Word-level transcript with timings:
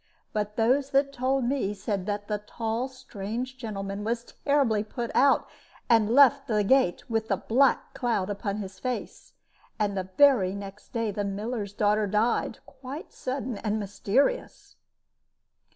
But 0.33 0.55
those 0.55 0.89
that 0.89 1.13
told 1.13 1.43
me 1.43 1.75
said 1.75 2.07
that 2.07 2.27
the 2.27 2.39
tall 2.39 2.87
strange 2.87 3.55
gentleman 3.55 4.03
was 4.03 4.23
terribly 4.43 4.83
put 4.83 5.11
out, 5.15 5.47
and 5.91 6.09
left 6.15 6.47
the 6.47 6.63
gate 6.63 7.07
with 7.07 7.29
a 7.29 7.37
black 7.37 7.93
cloud 7.93 8.27
upon 8.27 8.57
his 8.57 8.79
face, 8.79 9.33
and 9.77 9.95
the 9.95 10.09
very 10.17 10.55
next 10.55 10.91
day 10.91 11.11
the 11.11 11.23
miller's 11.23 11.71
daughter 11.73 12.07
died, 12.07 12.57
quite 12.65 13.13
sudden 13.13 13.59
and 13.59 13.79
mysterious." 13.79 14.75